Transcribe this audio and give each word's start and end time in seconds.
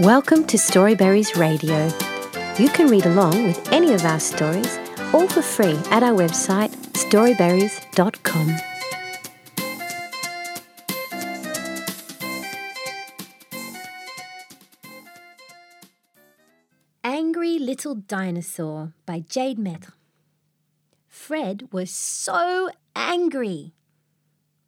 Welcome 0.00 0.46
to 0.46 0.56
Storyberries 0.56 1.36
Radio. 1.36 1.84
You 2.58 2.70
can 2.70 2.86
read 2.88 3.04
along 3.04 3.44
with 3.44 3.70
any 3.70 3.92
of 3.92 4.02
our 4.06 4.18
stories, 4.18 4.78
all 5.12 5.28
for 5.28 5.42
free 5.42 5.78
at 5.90 6.02
our 6.02 6.14
website 6.14 6.70
storyberries.com. 6.94 8.56
Angry 17.04 17.58
Little 17.58 17.94
Dinosaur 17.94 18.94
by 19.04 19.20
Jade 19.20 19.58
Maître. 19.58 19.92
Fred 21.08 21.68
was 21.72 21.90
so 21.90 22.70
angry. 22.96 23.74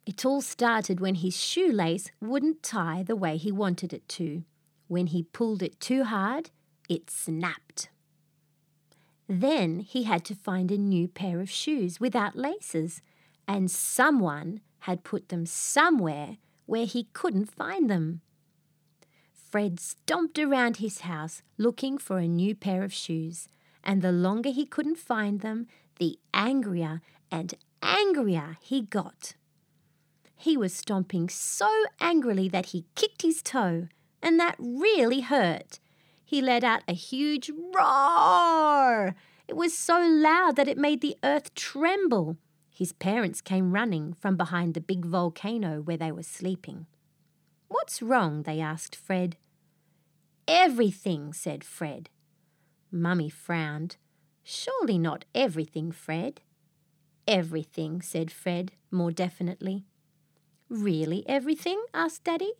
It 0.05 0.27
all 0.27 0.43
started 0.43 0.99
when 0.99 1.15
his 1.15 1.35
shoelace 1.35 2.11
wouldn't 2.21 2.61
tie 2.61 3.01
the 3.01 3.15
way 3.15 3.37
he 3.37 3.51
wanted 3.51 3.93
it 3.93 4.07
to. 4.09 4.43
When 4.93 5.07
he 5.07 5.23
pulled 5.23 5.63
it 5.63 5.79
too 5.79 6.03
hard, 6.03 6.51
it 6.87 7.09
snapped. 7.09 7.89
Then 9.27 9.79
he 9.79 10.03
had 10.03 10.23
to 10.25 10.35
find 10.35 10.69
a 10.71 10.77
new 10.77 11.07
pair 11.07 11.41
of 11.41 11.49
shoes 11.49 11.99
without 11.99 12.35
laces, 12.35 13.01
and 13.47 13.71
someone 13.71 14.61
had 14.81 15.03
put 15.03 15.29
them 15.29 15.47
somewhere 15.47 16.37
where 16.67 16.85
he 16.85 17.07
couldn't 17.11 17.51
find 17.51 17.89
them. 17.89 18.21
Fred 19.33 19.79
stomped 19.79 20.37
around 20.37 20.77
his 20.77 20.99
house 20.99 21.41
looking 21.57 21.97
for 21.97 22.19
a 22.19 22.27
new 22.27 22.53
pair 22.53 22.83
of 22.83 22.93
shoes, 22.93 23.47
and 23.83 24.03
the 24.03 24.11
longer 24.11 24.51
he 24.51 24.63
couldn't 24.63 24.99
find 24.99 25.39
them, 25.39 25.65
the 25.97 26.19
angrier 26.35 27.01
and 27.31 27.55
angrier 27.81 28.57
he 28.61 28.83
got. 28.83 29.33
He 30.35 30.55
was 30.55 30.71
stomping 30.71 31.29
so 31.29 31.71
angrily 31.99 32.47
that 32.49 32.67
he 32.67 32.85
kicked 32.93 33.23
his 33.23 33.41
toe, 33.41 33.87
and 34.23 34.39
that 34.39 34.55
really 34.57 35.21
hurt. 35.21 35.79
He 36.25 36.41
let 36.41 36.63
out 36.63 36.81
a 36.87 36.93
huge 36.93 37.51
roar. 37.75 39.13
It 39.47 39.55
was 39.55 39.77
so 39.77 39.99
loud 39.99 40.55
that 40.55 40.67
it 40.67 40.77
made 40.77 41.01
the 41.01 41.17
earth 41.23 41.53
tremble. 41.53 42.37
His 42.71 42.93
parents 42.93 43.41
came 43.41 43.73
running 43.73 44.13
from 44.13 44.35
behind 44.35 44.73
the 44.73 44.81
big 44.81 45.05
volcano 45.05 45.81
where 45.81 45.97
they 45.97 46.11
were 46.11 46.23
sleeping. 46.23 46.87
What's 47.67 48.01
wrong? 48.01 48.43
they 48.43 48.59
asked 48.59 48.95
Fred. 48.95 49.37
Everything, 50.47 51.33
said 51.33 51.63
Fred. 51.63 52.09
Mummy 52.91 53.29
frowned. 53.29 53.97
Surely 54.43 54.97
not 54.97 55.25
everything, 55.35 55.91
Fred. 55.91 56.41
Everything, 57.27 58.01
said 58.01 58.31
Fred 58.31 58.71
more 58.89 59.11
definitely. 59.11 59.85
Really 60.69 61.23
everything? 61.27 61.83
asked 61.93 62.23
Daddy. 62.23 62.53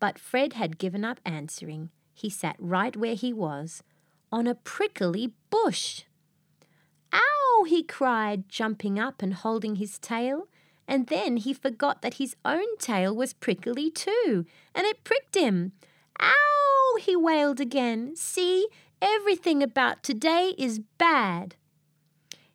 But 0.00 0.18
Fred 0.18 0.54
had 0.54 0.78
given 0.78 1.04
up 1.04 1.20
answering. 1.24 1.90
He 2.12 2.28
sat 2.28 2.56
right 2.58 2.96
where 2.96 3.14
he 3.14 3.32
was, 3.32 3.82
on 4.32 4.46
a 4.46 4.54
prickly 4.54 5.32
bush. 5.50 6.02
Ow! 7.12 7.64
he 7.68 7.82
cried, 7.82 8.48
jumping 8.48 8.98
up 8.98 9.22
and 9.22 9.34
holding 9.34 9.76
his 9.76 9.98
tail. 9.98 10.48
And 10.88 11.06
then 11.06 11.36
he 11.36 11.52
forgot 11.54 12.02
that 12.02 12.14
his 12.14 12.34
own 12.44 12.76
tail 12.78 13.14
was 13.14 13.32
prickly 13.32 13.90
too, 13.90 14.44
and 14.74 14.86
it 14.86 15.04
pricked 15.04 15.36
him. 15.36 15.72
Ow! 16.20 16.98
he 17.00 17.14
wailed 17.14 17.60
again. 17.60 18.16
See, 18.16 18.68
everything 19.00 19.62
about 19.62 20.02
today 20.02 20.54
is 20.58 20.80
bad. 20.98 21.56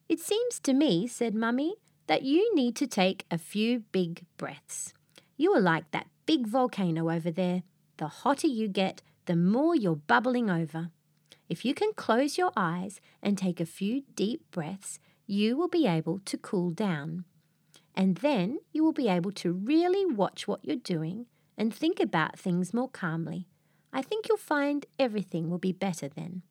It 0.10 0.20
seems 0.20 0.60
to 0.62 0.74
me, 0.74 1.08
said 1.08 1.34
Mummy, 1.34 1.76
that 2.08 2.24
you 2.24 2.54
need 2.56 2.76
to 2.76 2.88
take 2.88 3.26
a 3.32 3.38
few 3.38 3.84
big 3.92 4.26
breaths. 4.38 4.94
You 5.38 5.54
are 5.54 5.62
like 5.62 5.90
that 5.92 6.08
big 6.26 6.48
volcano 6.48 7.10
over 7.10 7.32
there. 7.32 7.64
The 7.98 8.08
hotter 8.08 8.48
you 8.48 8.68
get, 8.68 9.02
the 9.26 9.36
more 9.36 9.76
you're 9.76 9.96
bubbling 9.96 10.50
over. 10.50 10.90
If 11.48 11.64
you 11.64 11.74
can 11.74 11.94
close 11.94 12.38
your 12.38 12.52
eyes 12.58 13.00
and 13.22 13.38
take 13.38 13.60
a 13.60 13.66
few 13.66 14.04
deep 14.16 14.50
breaths, 14.52 15.00
you 15.28 15.58
will 15.58 15.68
be 15.68 15.88
able 15.88 16.20
to 16.26 16.38
cool 16.38 16.72
down. 16.72 17.26
And 17.96 18.18
then 18.18 18.60
you 18.74 18.84
will 18.84 18.94
be 18.94 19.08
able 19.08 19.32
to 19.34 19.52
really 19.54 20.06
watch 20.06 20.48
what 20.48 20.64
you're 20.64 20.76
doing 20.76 21.28
and 21.58 21.74
think 21.74 22.00
about 22.00 22.38
things 22.38 22.74
more 22.74 22.90
calmly. 22.90 23.48
I 23.94 24.02
think 24.02 24.28
you'll 24.28 24.38
find 24.38 24.86
everything 25.00 25.50
will 25.50 25.58
be 25.58 25.72
better 25.72 26.10
then. 26.10 26.42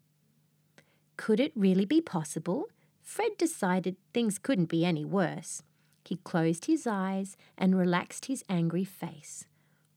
Could 1.17 1.41
it 1.41 1.53
really 1.55 1.85
be 1.85 2.01
possible? 2.01 2.69
Fred 3.03 3.33
decided 3.37 3.97
things 4.13 4.39
couldn't 4.39 4.71
be 4.71 4.85
any 4.85 5.05
worse. 5.05 5.63
He 6.05 6.17
closed 6.17 6.67
his 6.67 6.87
eyes 6.87 7.37
and 7.59 7.77
relaxed 7.77 8.27
his 8.27 8.45
angry 8.49 8.85
face. 8.85 9.47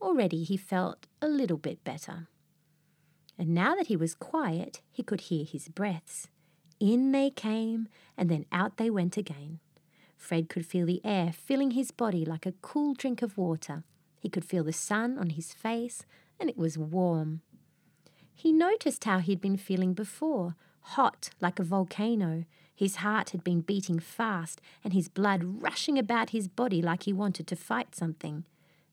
Already 0.02 0.44
he 0.44 0.58
felt 0.58 1.08
a 1.22 1.28
little 1.28 1.58
bit 1.58 1.84
better. 1.84 2.28
And 3.38 3.50
now 3.50 3.76
that 3.76 3.88
he 3.88 3.96
was 3.96 4.16
quiet, 4.16 4.82
he 4.92 5.04
could 5.04 5.22
hear 5.22 5.46
his 5.46 5.68
breaths. 5.68 6.28
In 6.80 7.12
they 7.12 7.30
came, 7.30 7.88
and 8.18 8.30
then 8.30 8.46
out 8.52 8.78
they 8.78 8.90
went 8.90 9.18
again. 9.18 9.60
Fred 10.16 10.50
could 10.50 10.66
feel 10.66 10.86
the 10.86 11.02
air 11.04 11.32
filling 11.32 11.72
his 11.72 11.92
body 11.92 12.26
like 12.26 12.46
a 12.46 12.54
cool 12.62 12.94
drink 12.94 13.22
of 13.22 13.38
water. 13.38 13.84
He 14.20 14.30
could 14.30 14.46
feel 14.46 14.64
the 14.64 14.74
sun 14.74 15.18
on 15.18 15.32
his 15.32 15.54
face, 15.54 16.04
and 16.40 16.50
it 16.50 16.58
was 16.58 16.78
warm. 16.78 17.42
He 18.34 18.52
noticed 18.52 19.04
how 19.04 19.20
he'd 19.20 19.42
been 19.42 19.58
feeling 19.58 19.94
before 19.94 20.56
hot 20.82 21.32
like 21.42 21.60
a 21.60 21.64
volcano. 21.64 22.46
His 22.74 22.98
heart 22.98 23.32
had 23.32 23.44
been 23.44 23.62
beating 23.62 24.00
fast, 24.00 24.62
and 24.84 24.94
his 24.94 25.10
blood 25.10 25.42
rushing 25.44 25.98
about 26.00 26.30
his 26.30 26.48
body 26.48 26.82
like 26.82 27.04
he 27.04 27.14
wanted 27.14 27.48
to 27.48 27.56
fight 27.56 27.96
something. 27.96 28.46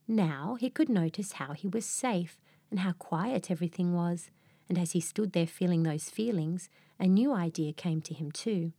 Now 0.06 0.56
he 0.60 0.70
could 0.70 0.88
notice 0.88 1.32
how 1.32 1.52
he 1.52 1.68
was 1.68 1.86
safe 1.86 2.38
and 2.70 2.80
how 2.80 2.92
quiet 2.92 3.50
everything 3.50 3.94
was, 3.94 4.30
and 4.68 4.78
as 4.78 4.92
he 4.92 5.00
stood 5.00 5.32
there 5.32 5.46
feeling 5.46 5.82
those 5.82 6.10
feelings, 6.10 6.68
a 6.98 7.06
new 7.06 7.32
idea 7.32 7.72
came 7.72 8.00
to 8.02 8.14
him 8.14 8.30
too. 8.30 8.72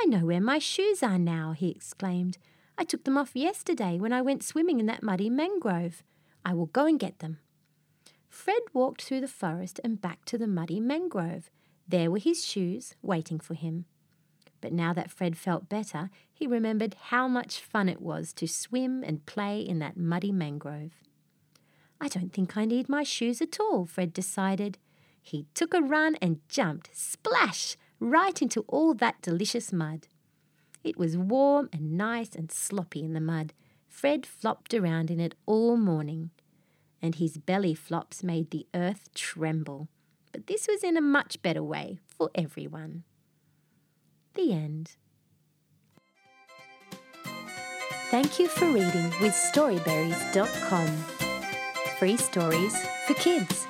I 0.00 0.06
know 0.06 0.26
where 0.26 0.40
my 0.40 0.58
shoes 0.58 1.02
are 1.02 1.18
now, 1.18 1.52
he 1.52 1.70
exclaimed. 1.70 2.38
I 2.76 2.84
took 2.84 3.04
them 3.04 3.16
off 3.16 3.34
yesterday 3.34 3.98
when 3.98 4.12
I 4.12 4.22
went 4.22 4.42
swimming 4.42 4.80
in 4.80 4.86
that 4.86 5.02
muddy 5.02 5.30
mangrove. 5.30 6.02
I 6.44 6.54
will 6.54 6.66
go 6.66 6.86
and 6.86 6.98
get 6.98 7.20
them. 7.20 7.38
Fred 8.28 8.62
walked 8.72 9.02
through 9.02 9.20
the 9.20 9.28
forest 9.28 9.80
and 9.84 10.00
back 10.00 10.24
to 10.26 10.36
the 10.36 10.48
muddy 10.48 10.80
mangrove. 10.80 11.50
There 11.86 12.10
were 12.10 12.18
his 12.18 12.44
shoes 12.44 12.96
waiting 13.00 13.38
for 13.38 13.54
him. 13.54 13.86
But 14.64 14.72
now 14.72 14.94
that 14.94 15.10
Fred 15.10 15.36
felt 15.36 15.68
better, 15.68 16.08
he 16.32 16.46
remembered 16.46 16.96
how 17.08 17.28
much 17.28 17.60
fun 17.60 17.86
it 17.86 18.00
was 18.00 18.32
to 18.32 18.48
swim 18.48 19.04
and 19.04 19.26
play 19.26 19.60
in 19.60 19.78
that 19.80 19.98
muddy 19.98 20.32
mangrove. 20.32 21.02
I 22.00 22.08
don't 22.08 22.32
think 22.32 22.56
I 22.56 22.64
need 22.64 22.88
my 22.88 23.02
shoes 23.02 23.42
at 23.42 23.60
all, 23.60 23.84
Fred 23.84 24.14
decided. 24.14 24.78
He 25.20 25.44
took 25.52 25.74
a 25.74 25.82
run 25.82 26.14
and 26.22 26.40
jumped, 26.48 26.88
splash, 26.96 27.76
right 28.00 28.40
into 28.40 28.64
all 28.66 28.94
that 28.94 29.20
delicious 29.20 29.70
mud. 29.70 30.08
It 30.82 30.96
was 30.96 31.14
warm 31.14 31.68
and 31.70 31.98
nice 31.98 32.34
and 32.34 32.50
sloppy 32.50 33.04
in 33.04 33.12
the 33.12 33.20
mud. 33.20 33.52
Fred 33.86 34.24
flopped 34.24 34.72
around 34.72 35.10
in 35.10 35.20
it 35.20 35.34
all 35.44 35.76
morning, 35.76 36.30
and 37.02 37.16
his 37.16 37.36
belly 37.36 37.74
flops 37.74 38.22
made 38.22 38.50
the 38.50 38.66
earth 38.72 39.12
tremble. 39.12 39.88
But 40.32 40.46
this 40.46 40.66
was 40.66 40.82
in 40.82 40.96
a 40.96 41.02
much 41.02 41.42
better 41.42 41.62
way 41.62 41.98
for 42.06 42.30
everyone. 42.34 43.04
The 44.44 44.52
end. 44.52 44.90
Thank 48.10 48.38
you 48.38 48.46
for 48.46 48.66
reading 48.66 49.10
with 49.22 49.32
Storyberries.com. 49.32 50.86
Free 51.98 52.18
stories 52.18 52.76
for 53.06 53.14
kids. 53.14 53.66